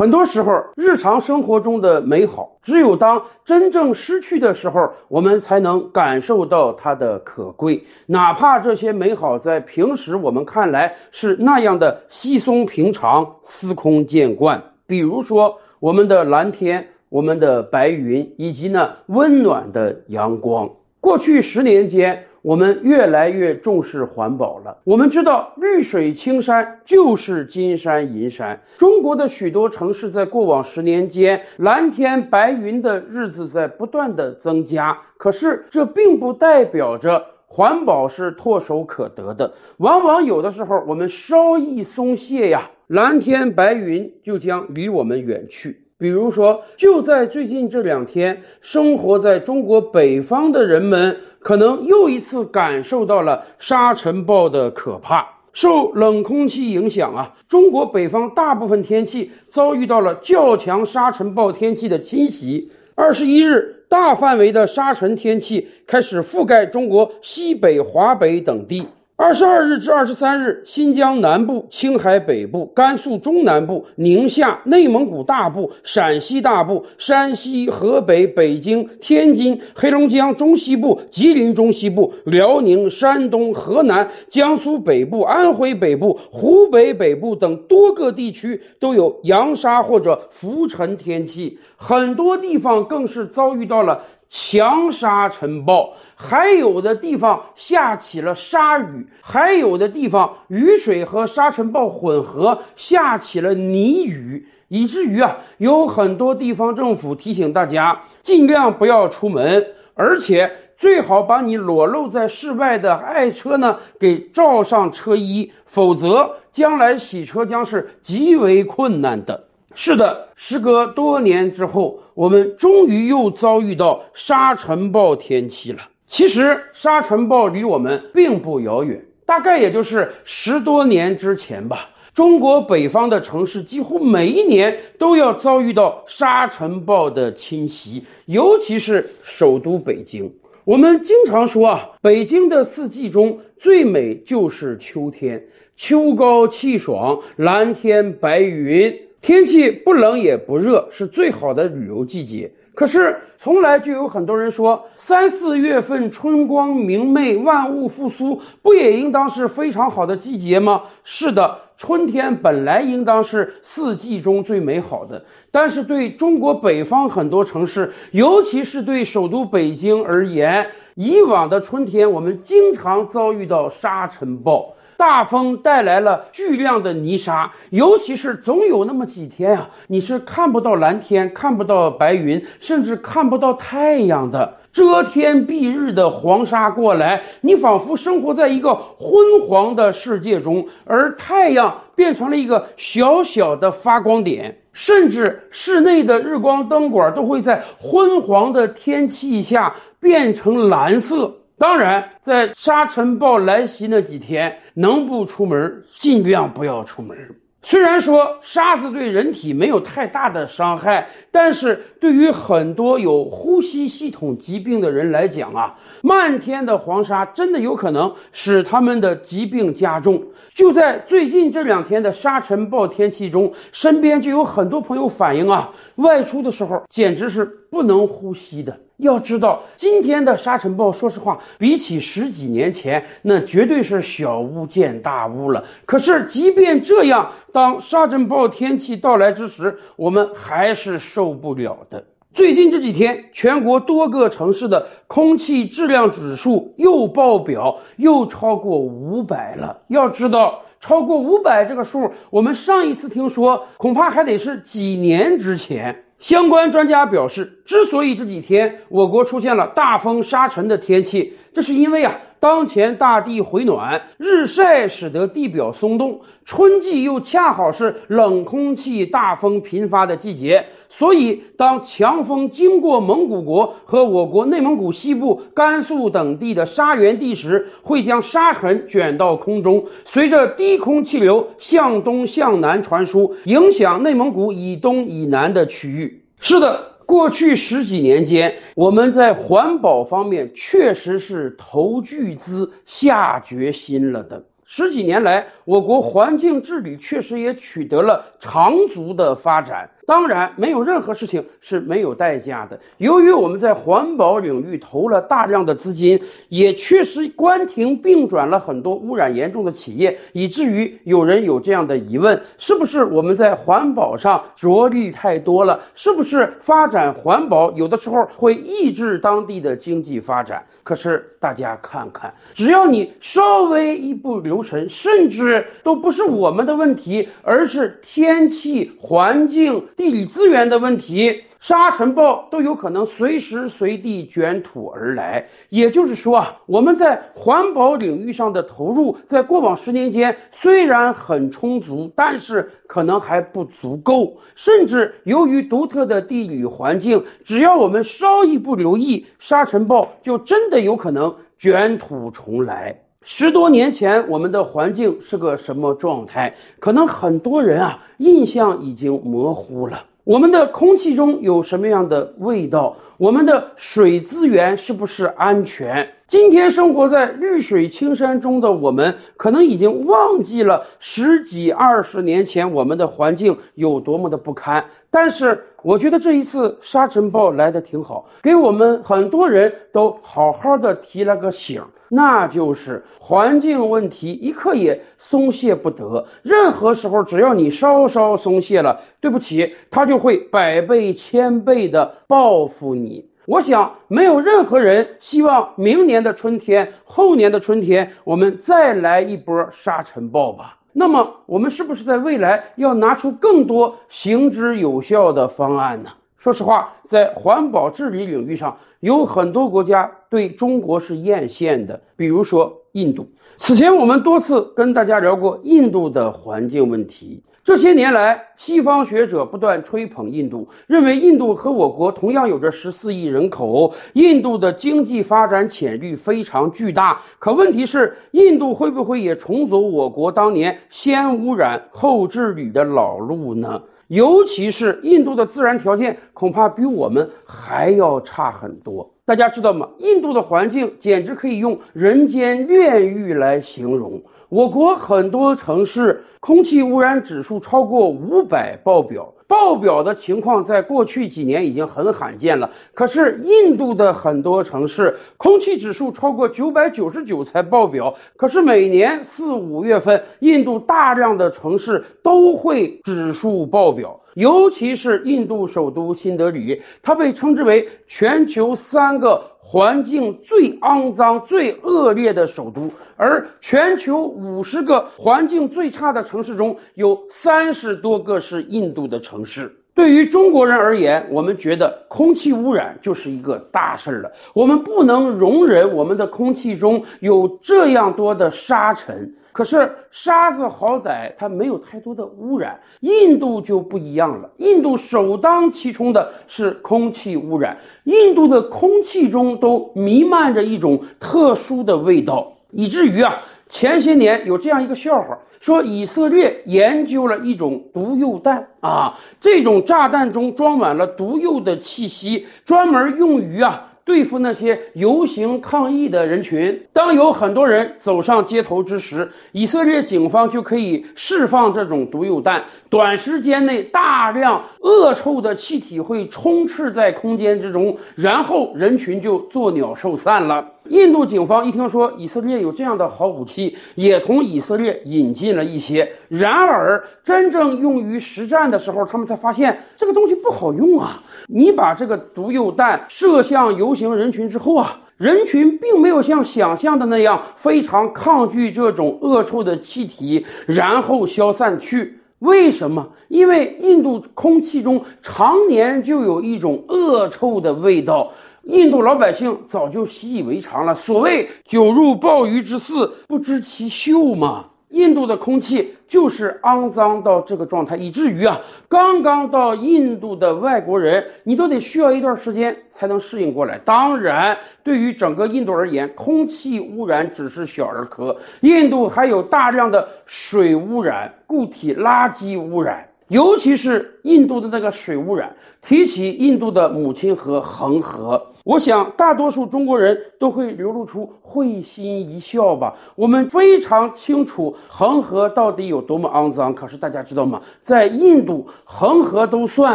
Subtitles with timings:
[0.00, 7.84] 很多时候，日常生活中的美好，只有当真正失去的时候，我们才能感受到它的可贵。
[8.06, 14.58] 哪怕这些美好在平时我们看来是那样的稀松平常、司空见惯。
[14.86, 20.66] 比如说，我们的蓝天、我们的白云，以及呢温暖的阳光。
[20.98, 22.24] 过去十年间。
[22.42, 24.76] 我们越来越重视环保了。
[24.84, 28.58] 我们知道，绿水青山就是金山银山。
[28.78, 34.96] 中国的许多城市在过往十年间，蓝天白云的日子在不断的增加。
[35.16, 39.52] 可是，这并不代表着环保是唾手可得的。
[39.78, 45.82] 往往有的时候，我们稍一松懈呀，蓝天白云就将离我们远去。
[46.00, 55.28] 比如说，就在最近这两天，生活在中国北方的人们可能又一次感受到了沙尘暴的可怕。
[55.52, 62.70] 受冷空气影响啊，中国北方大部分天气遭遇到了较强沙尘暴天气的侵袭。
[62.94, 68.86] 二十一日，大范围的沙尘天气开始覆盖中国西北、华北等地。
[69.22, 94.02] 二十二日至二十三日，新疆南部、青海北部、甘肃中南部、宁夏、内蒙古大部、陕西大部、山西、河北、北京、天津、黑龙江中西部、吉林中西部、辽宁、山东、河南、江苏北部、安徽北部、湖北北部等多个地区都有扬沙或者浮尘天气，很多地方更是遭遇到了。
[94.32, 119.48] 强沙尘暴，还有的地方下起了沙雨，还有的地方雨水和沙尘暴混合，下起了泥雨，以至于啊，有很多地方政府提醒大家尽量不要出门，而且最好把你裸露在室外的爱车呢给罩上车衣，否则将来洗车将是极为困难的。
[119.74, 125.78] 是的，时隔多年之后，我们终于又遭遇到沙尘暴天气了。
[126.06, 131.88] 其实，沙尘暴离我们并不遥远，大概也就是十多年之前吧。
[132.12, 140.30] 中国北方的城市几乎每一年都要遭遇到沙尘暴的侵袭，尤其是首都北京。
[140.64, 145.42] 我们经常说啊，北京的四季中最美就是秋天，
[145.76, 148.92] 秋高气爽，蓝天白云。
[149.20, 152.50] 天气不冷也不热，是最好的旅游季节。
[152.74, 160.84] 可是，从来就有很多人说，三四月份春光明媚，万物复苏，不也应当是非常好的季节吗？
[161.04, 165.22] 是的，春天本来应当是四季中最美好的。
[165.50, 174.74] 但是，对中国北方很多城市，尤其是对首都北京而言，以往的春天，我们经常遭遇到沙尘暴。
[175.00, 201.34] 大风带来了巨量的泥沙，尤其是总有那么几天啊，你是看不到蓝天，看不到白云，甚至看不到太阳的遮天蔽日的黄沙过来，你仿佛生活在一个昏黄的世界中，而太阳变成了一个小小的发光点，甚至室内的日光灯管都会在昏黄的天气下变成蓝色。
[201.60, 207.14] 当然，在沙尘暴来袭那几天，能不出门尽量不要出门。
[207.62, 220.24] 虽然说沙子对人体没有太大的伤害，但是对于很多有呼吸系统疾病的人来讲啊，漫天的黄沙真的有可能使他们的疾病加重。
[220.54, 228.74] 就在最近这两天的沙尘暴天气中，身边就有很多朋友反映啊，外出的时候简直是不能呼吸的。
[229.00, 235.64] 要知道，今天的沙尘暴，说实话，比起十几年前，那绝对是小巫见大巫了。
[235.84, 242.04] 可是，即便这样，当沙尘暴天气到来之时，我们还是受不了的。
[242.32, 249.76] 最近这几天，全国多个城市的空气质量指数又爆表，又超过五百了。
[249.88, 256.04] 要知道，超过五百这个数，我们上一次听说，恐怕还得是几年之前。
[256.20, 262.14] 相关专家表示，之所以这几天我国出现了大风沙尘的天气，这是因为啊。
[262.40, 286.24] 当前大地回暖，日晒使得地表松动，春季又恰好是冷空气、大风频发的季节，所以当强风经过蒙古国和我国内蒙古西部、甘肃等地的沙原地时，会将沙尘卷到空中，随着低空气流向东向南传输，影响内蒙古以东以南的区域。
[286.40, 286.86] 是的。
[287.10, 294.44] 过去十几年间，我们在环保方面确实是投巨资、下决心了的。
[294.72, 299.90] 十几年来，我国环境治理确实也取得了长足的发展。
[300.06, 302.78] 当然，没有任何事情是没有代价的。
[302.98, 315.80] 由于我们在环保领域投了大量的资金，也确实关停并转了很多污染严重的企业，以至于有人有这样的疑问：是不是我们在环保上着力太多了？
[315.96, 320.64] 是不是发展环保有的时候会抑制当地的经济发展？
[320.82, 329.86] 可是大家看看，只要你稍微一不留尘，甚至都不是我们的问题，而是天气环境。
[329.96, 335.46] 地理资源的问题，沙尘暴都有可能随时随地卷土而来。
[335.68, 344.36] 也就是说啊，我们在环保领域上的投入，在过往十年间虽然很充足，但是可能还不足够。
[344.54, 352.98] 甚至由于独特的地理环境，只要我们稍一不留意，沙尘暴就真的有可能卷土重来。
[353.22, 356.54] 十多年前，我们的环境是个什么状态？
[356.78, 360.02] 可能很多人啊，印象已经模糊了。
[360.24, 362.96] 我们的空气中有什么样的味道？
[363.18, 366.08] 我们的水资源是不是安全？
[366.26, 374.82] 今天生活在绿水青山中的我们，可能已经忘记了十几二十年前我们的环境有多么的不堪。
[375.10, 381.82] 但是，我觉得这一次沙尘暴来的挺好，给我们很多人都好好的提了个醒。
[382.10, 386.26] 那就是环境问题，一刻也松懈不得。
[386.42, 393.24] 任何时候，只要你稍稍松懈了，对不起，他就会百倍千倍的报复你。
[393.46, 400.76] 我想，没有任何人希望明年的春天、后年的春天，我们再来一波沙尘暴吧。
[400.92, 406.10] 那么，我们是不是在未来要拿出更多行之有效的方案呢？
[406.40, 413.28] 说实话，在环保治理领域上，有很多国家对中国是艳羡的，比如说印度。
[413.58, 417.42] 此前我们多次跟大家聊过印度的环境问题。
[417.62, 427.20] 这些年来，西方学者不断吹捧印度，认为印度和我国同样有着十四亿人口，印度的经济发展潜力非常巨大。
[427.38, 433.82] 可问题是，印度会不会也重走我国当年先污染后治理的老路呢？
[434.10, 439.08] 尤其是印度的自然条件恐怕比我们还要差很多。
[439.24, 439.88] 大家知道吗？
[439.98, 444.20] 印度的环境简直可以用人间炼狱来形容。
[444.48, 449.32] 我国很多城市空气污染指数超过五百爆表。
[449.50, 469.42] 爆表的情况在过去几年已经很罕见了，可是印度的很多城市空气指数超过九百九十九才爆表，可是每年四五月份，印度大量的城市都会指数爆表，尤其是印度首都新德里，它被称之为全球三个。
[469.72, 479.72] 环境最肮脏、最恶劣的首都，而全球五十个环境最差的城市中有三十多个是印度的城市。
[479.94, 489.32] 对于中国人而言，我们觉得空气污染就是一个大事儿了，我们不能容忍我们的空气中有这样多的沙尘。
[489.60, 494.48] 可是沙子好歹它没有太多的污染，印度就不一样了。
[494.56, 513.88] 印度首当其冲的是空气污染，印度的空气中都弥漫着一种特殊的味道，以至于啊，前些年有这样一个笑话，说以色列研究了一种毒铀弹啊，这种炸弹中装满了毒铀的气息，专门用于啊。
[514.10, 530.66] 对付那些游行抗议的人群，当有很多人走上街头之时，以色列警方就可以释放这种毒铀弹，短时间内大量恶臭的气体会充斥在空间之中，然后人群就作鸟兽散了。
[530.90, 536.10] 印度警方一听说以色列有这样的好武器，也从以色列引进了一些。
[536.28, 541.22] 然而，真正用于实战的时候，他们才发现这个东西不好用啊！
[541.46, 552.16] 你把这个毒铀弹射向游行人群之后啊，人群并没有像想象的那样非常抗拒这种恶臭的气体，然后消散去。
[552.40, 553.06] 为什么？
[553.28, 558.32] 因为印度空气中常年就有一种恶臭的味道。
[558.64, 560.94] 印度老百姓早就习以为常了。
[560.94, 564.66] 所谓“久入鲍鱼之肆，不知其臭”嘛。
[564.90, 573.78] 印度的空气就是肮脏到这个状态，以至于啊，刚刚到印度的外国人，你都得需要一段时间才能适应过来。
[573.84, 583.06] 当然，对于整个印度而言，空气污染只是小儿科，印度还有大量的水污染、固体垃圾污染。
[583.28, 592.94] 尤其是印度的那个水污染，提起印度的母亲河恒河，我想大多数中国人都会流露出会心一笑吧。
[593.16, 597.60] 我们非常清楚恒河到底有多么肮脏，可是大家知道吗？
[597.82, 599.94] 在印度，恒河都算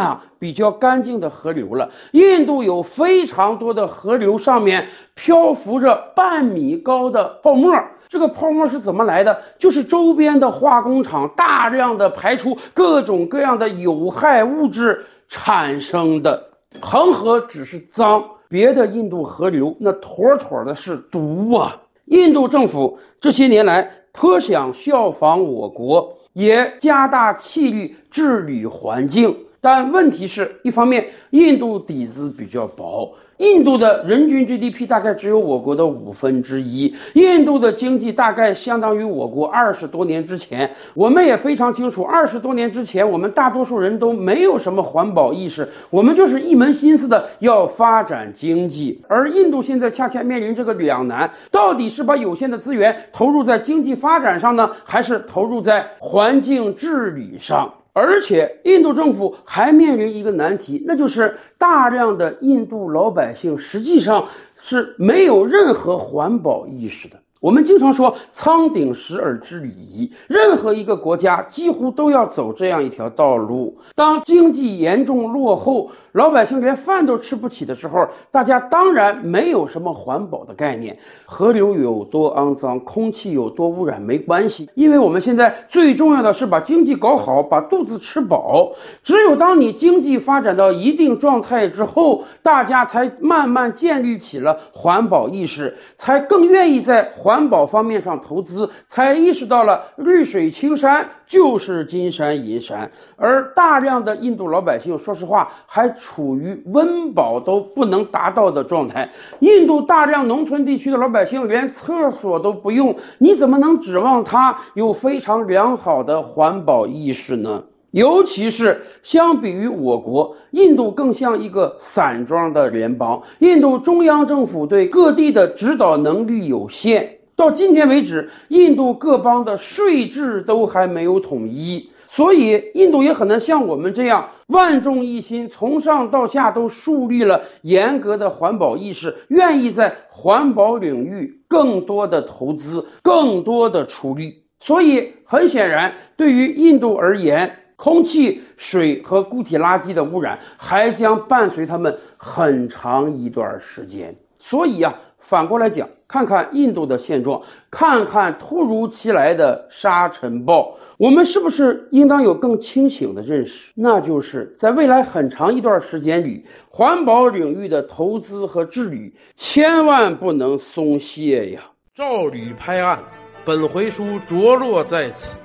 [0.00, 1.88] 啊比较干净的河流了。
[2.12, 7.72] 印度有非常多的河流上面漂浮着半米高的泡沫。
[8.08, 9.40] 这个泡沫是怎么来的？
[9.58, 16.50] 就是周边的化工厂大量的排出各种各样的有害物质产生的。
[16.80, 21.80] 恒河只是脏，别的印度河流那妥妥的是毒啊！
[22.06, 33.12] 印度政府这些年来颇想效仿我国，也加大气力治理环境，但问题是一方面，印度底子比较薄。
[33.38, 40.70] 印度的人均 GDP 大概只有我国的五分之一，印度的经济大概相当于我国二十多年之前。
[40.94, 49.02] 我们也非常清楚，二十多年之前，我们大多数人都没有什么环保意识，我们就是一门心思的要发展经济。
[49.06, 57.70] 而印度现在恰恰面临这个两难：到底是把有限的资源投入在经济发展上呢，还是投入在环境治理上？
[57.98, 64.22] 而且，印度政府还面临一个难题，那就是大量的印度老百姓实际上
[64.54, 67.16] 是没有任何环保意识的。
[67.40, 73.74] 我们经常说“仓顶食而知礼仪”，任何一个国家几乎都要走这样一条道路。
[73.94, 80.98] 当经济严重落后，老百姓连饭都吃不起的时候，大家当然没有什么环保的概念。
[81.26, 88.72] 河流有多肮脏，空气有多污染没关系，因为我们现在最重要的是把经济搞好，把肚子吃饱。
[89.02, 97.12] 只有当你经济发展到一定状态之后，大家才慢慢建立起了环保意识，才更愿意在。
[97.14, 102.90] 环保方面上投资，才意识到了绿水青山就是金山银山。
[103.16, 109.08] 而大量的印度老百姓，说实话，还处于温饱都不能达到的状态。
[109.40, 117.62] 印度大量农村地区的老百姓连厕所都不用，你怎么能指望他有非常良好的环保意识呢？
[117.92, 123.22] 尤其是相比于我国，印度更像一个散装的联邦。
[123.38, 144.42] 印度中央政府对各地的指导能力有限，到今天为止，印度各邦的税制都还没有统一，所以印度也很难像我们这样万众一心，从上到下都树立了严格的环保意识，愿意在环保领域更多的投资，更多的出力。
[144.60, 154.16] 所以，很显然，对于印度而言，空气、水和固体垃圾的污染还将伴随他们很长一段时间。
[154.38, 154.94] 所以呀，
[155.28, 163.72] 反过来讲，看看印度的现状，看看突如其来的沙尘暴，我们是不是应当有更清醒的认识？
[163.74, 171.62] 那就是在未来很长一段时间里，环保领域的投资和治理千万不能松懈呀！
[171.92, 173.02] 照吕拍案，
[173.44, 175.36] 本回书着落在此。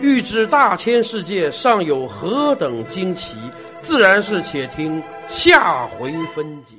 [0.00, 3.36] 欲知大千世界尚有何等惊奇，
[3.82, 6.74] 自然是且听下回分解。